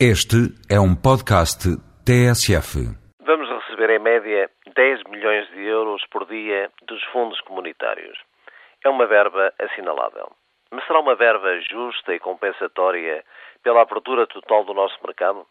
Este 0.00 0.50
é 0.68 0.74
um 0.74 0.90
podcast 0.96 1.70
TSF. 2.02 2.82
Vamos 3.24 3.48
receber 3.48 3.90
em 3.90 4.00
média 4.00 4.50
10 4.74 5.04
milhões 5.04 5.46
de 5.50 5.62
euros 5.62 6.02
por 6.10 6.26
dia 6.26 6.68
dos 6.88 7.00
fundos 7.12 7.40
comunitários. 7.42 8.18
É 8.84 8.88
uma 8.88 9.06
verba 9.06 9.52
assinalável. 9.56 10.32
Mas 10.72 10.84
será 10.88 10.98
uma 10.98 11.14
verba 11.14 11.60
justa 11.70 12.12
e 12.12 12.18
compensatória 12.18 13.24
pela 13.62 13.82
abertura 13.82 14.26
total 14.26 14.64
do 14.64 14.74
nosso 14.74 14.98
mercado? 15.06 15.46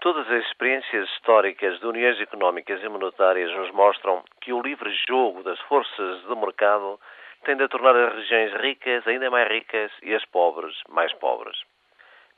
Todas 0.00 0.30
as 0.30 0.44
experiências 0.46 1.08
históricas 1.16 1.80
de 1.80 1.86
uniões 1.86 2.20
económicas 2.20 2.80
e 2.84 2.88
monetárias 2.88 3.50
nos 3.56 3.72
mostram 3.72 4.22
que 4.42 4.52
o 4.52 4.62
livre 4.62 4.94
jogo 5.08 5.42
das 5.42 5.58
forças 5.62 6.22
do 6.22 6.36
mercado 6.36 7.00
tende 7.44 7.64
a 7.64 7.68
tornar 7.68 7.96
as 7.96 8.14
regiões 8.14 8.54
ricas 8.62 9.04
ainda 9.08 9.28
mais 9.28 9.48
ricas 9.48 9.90
e 10.04 10.14
as 10.14 10.24
pobres 10.26 10.72
mais 10.88 11.12
pobres. 11.14 11.58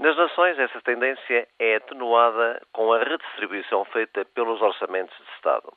Nas 0.04 0.18
nações, 0.18 0.58
essa 0.58 0.82
tendência 0.82 1.48
é 1.58 1.76
atenuada 1.76 2.60
com 2.74 2.92
a 2.92 2.98
redistribuição 2.98 3.86
feita 3.86 4.22
pelos 4.34 4.60
orçamentos 4.60 5.16
de 5.16 5.32
Estado. 5.32 5.72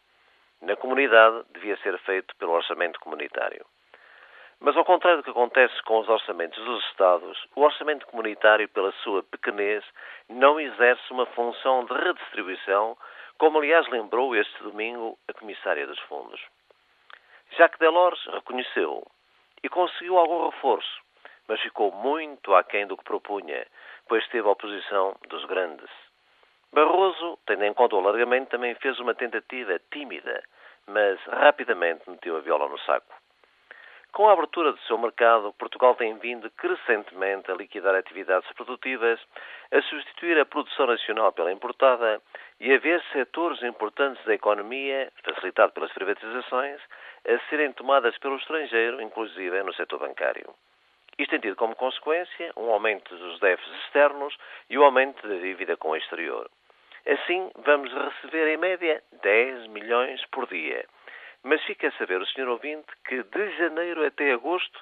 Na 0.61 0.75
comunidade, 0.75 1.45
devia 1.53 1.77
ser 1.77 1.97
feito 1.99 2.35
pelo 2.35 2.51
orçamento 2.51 2.99
comunitário. 2.99 3.65
Mas, 4.59 4.75
ao 4.75 4.83
contrário 4.83 5.19
do 5.19 5.23
que 5.23 5.29
acontece 5.29 5.81
com 5.83 5.99
os 5.99 6.09
orçamentos 6.09 6.61
dos 6.61 6.83
Estados, 6.87 7.41
o 7.55 7.61
orçamento 7.61 8.05
comunitário, 8.07 8.67
pela 8.67 8.91
sua 9.01 9.23
pequenez, 9.23 9.81
não 10.27 10.59
exerce 10.59 11.09
uma 11.09 11.25
função 11.27 11.85
de 11.85 11.93
redistribuição, 11.93 12.97
como 13.37 13.59
aliás 13.59 13.87
lembrou 13.87 14.35
este 14.35 14.61
domingo 14.61 15.17
a 15.29 15.33
Comissária 15.35 15.87
dos 15.87 15.99
Fundos. 15.99 16.41
Jacques 17.51 17.79
Delors 17.79 18.21
reconheceu 18.25 19.07
e 19.63 19.69
conseguiu 19.69 20.17
algum 20.17 20.49
reforço, 20.49 21.06
mas 21.47 21.61
ficou 21.61 21.91
muito 21.91 22.53
aquém 22.55 22.85
do 22.85 22.97
que 22.97 23.03
propunha, 23.03 23.65
pois 24.07 24.27
teve 24.27 24.47
a 24.47 24.51
oposição 24.51 25.15
dos 25.29 25.45
grandes. 25.45 25.89
Barroso, 26.73 27.39
tendo 27.45 27.63
em 27.63 27.73
conta 27.73 27.95
o 27.95 27.99
alargamento, 27.99 28.51
também 28.51 28.75
fez 28.75 28.99
uma 28.99 29.15
tentativa 29.15 29.79
tímida, 29.91 30.43
mas 30.85 31.19
rapidamente 31.25 32.09
meteu 32.09 32.37
a 32.37 32.41
viola 32.41 32.67
no 32.67 32.77
saco. 32.79 33.13
Com 34.11 34.27
a 34.27 34.33
abertura 34.33 34.71
do 34.71 34.79
seu 34.79 34.97
mercado, 34.97 35.53
Portugal 35.53 35.93
tem 35.93 36.17
vindo 36.17 36.49
crescentemente 36.51 37.51
a 37.51 37.55
liquidar 37.55 37.93
atividades 37.93 38.51
produtivas, 38.53 39.19
a 39.71 39.81
substituir 39.83 40.39
a 40.39 40.45
produção 40.45 40.87
nacional 40.87 41.31
pela 41.31 41.51
importada 41.51 42.19
e 42.59 42.73
a 42.73 42.79
ver 42.79 43.03
setores 43.11 43.61
importantes 43.61 44.23
da 44.25 44.33
economia, 44.33 45.11
facilitado 45.23 45.71
pelas 45.73 45.91
privatizações, 45.93 46.81
a 47.27 47.49
serem 47.49 47.71
tomadas 47.73 48.17
pelo 48.17 48.37
estrangeiro, 48.37 49.01
inclusive 49.01 49.61
no 49.61 49.73
setor 49.75 49.99
bancário. 49.99 50.51
Isto 51.19 51.31
tem 51.31 51.39
tido 51.39 51.55
como 51.55 51.75
consequência 51.75 52.51
um 52.55 52.69
aumento 52.71 53.15
dos 53.15 53.39
déficits 53.39 53.85
externos 53.85 54.37
e 54.69 54.77
o 54.77 54.81
um 54.81 54.85
aumento 54.85 55.27
da 55.27 55.35
dívida 55.35 55.75
com 55.75 55.89
o 55.89 55.95
exterior. 55.95 56.49
Assim, 57.07 57.49
vamos 57.65 57.91
receber 57.91 58.53
em 58.53 58.57
média 58.57 59.01
10 59.23 59.67
milhões 59.67 60.23
por 60.27 60.47
dia. 60.47 60.85
Mas 61.43 61.63
fica 61.63 61.87
a 61.87 61.91
saber 61.93 62.21
o 62.21 62.25
Sr. 62.25 62.49
ouvinte 62.49 62.87
que 63.07 63.23
de 63.23 63.57
janeiro 63.57 64.05
até 64.05 64.33
agosto, 64.33 64.79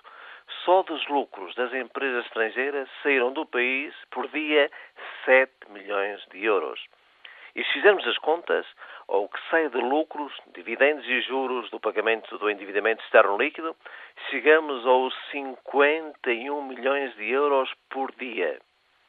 só 0.65 0.83
dos 0.83 1.07
lucros 1.07 1.55
das 1.55 1.73
empresas 1.73 2.25
estrangeiras 2.25 2.89
saíram 3.01 3.31
do 3.31 3.45
país 3.45 3.93
por 4.11 4.27
dia 4.27 4.69
7 5.25 5.51
milhões 5.69 6.21
de 6.31 6.43
euros. 6.43 6.83
E 7.55 7.63
se 7.63 7.73
fizermos 7.73 8.05
as 8.05 8.17
contas, 8.17 8.65
ou 9.07 9.29
que 9.29 9.39
sai 9.49 9.69
de 9.69 9.77
lucros, 9.77 10.33
dividendos 10.53 11.07
e 11.07 11.21
juros 11.21 11.69
do 11.69 11.79
pagamento 11.79 12.37
do 12.37 12.49
endividamento 12.49 13.01
externo 13.03 13.37
líquido, 13.37 13.75
chegamos 14.29 14.85
aos 14.85 15.13
51 15.31 16.61
milhões 16.63 17.15
de 17.15 17.29
euros 17.29 17.73
por 17.89 18.11
dia. 18.15 18.59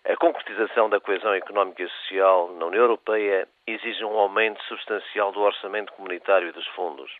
A 0.08 0.16
concretização 0.16 0.88
da 0.88 1.00
coesão 1.00 1.34
económica 1.34 1.82
e 1.82 1.88
social 1.88 2.52
na 2.52 2.66
União 2.66 2.82
Europeia 2.82 3.48
exige 3.66 4.04
um 4.04 4.16
aumento 4.16 4.62
substancial 4.64 5.32
do 5.32 5.40
orçamento 5.40 5.92
comunitário 5.94 6.48
e 6.48 6.52
dos 6.52 6.66
fundos. 6.68 7.10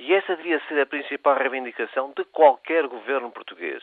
E 0.00 0.12
essa 0.12 0.34
devia 0.34 0.60
ser 0.66 0.80
a 0.80 0.86
principal 0.86 1.36
reivindicação 1.36 2.12
de 2.16 2.24
qualquer 2.24 2.88
governo 2.88 3.30
português, 3.30 3.82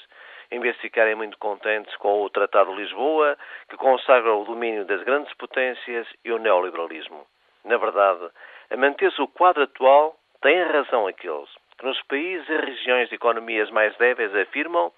em 0.54 0.60
vez 0.60 0.76
de 0.76 0.82
ficarem 0.82 1.16
muito 1.16 1.36
contentes 1.40 1.96
com 1.96 2.22
o 2.22 2.30
Tratado 2.30 2.70
de 2.76 2.84
Lisboa, 2.84 3.36
que 3.68 3.76
consagra 3.76 4.36
o 4.36 4.46
domínio 4.46 4.86
das 4.86 5.02
grandes 5.02 5.34
potências 5.34 6.08
e 6.24 6.32
o 6.32 6.38
neoliberalismo. 6.38 7.26
Na 7.66 7.76
verdade, 7.78 8.30
a 8.70 8.78
manter-se 8.78 9.20
o 9.20 9.28
quadro 9.28 9.64
atual, 9.64 10.16
têm 10.44 10.62
razão 10.62 11.08
aqueles 11.08 11.50
que 11.76 11.86
nos 11.86 12.00
países 12.04 12.48
e 12.48 12.58
regiões 12.58 13.10
de 13.10 13.16
economias 13.16 13.72
mais 13.72 13.98
débeis 13.98 14.36
afirmam 14.36 14.94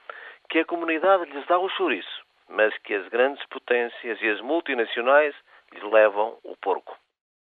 que 0.49 0.59
a 0.59 0.66
comunidade 0.66 1.23
lhes 1.31 1.45
dá 1.47 1.57
o 1.57 1.69
chouriço, 1.69 2.25
mas 2.49 2.77
que 2.79 2.93
as 2.93 3.07
grandes 3.07 3.45
potências 3.45 4.22
e 4.22 4.27
as 4.27 4.41
multinacionais 4.41 5.33
lhes 5.72 5.83
levam 5.83 6.37
o 6.43 6.57
porco. 6.57 6.97